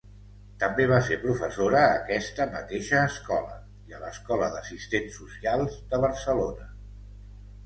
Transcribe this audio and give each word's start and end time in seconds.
També 0.61 0.85
va 0.91 1.01
ser 1.09 1.17
professora 1.25 1.83
a 1.89 1.91
aquesta 1.97 2.47
mateixa 2.55 3.03
escola 3.11 3.59
i 3.93 3.97
a 3.99 4.01
l'Escola 4.07 4.49
d'Assistents 4.57 5.21
Socials 5.23 5.77
de 5.95 6.01
Barcelona. 6.09 6.69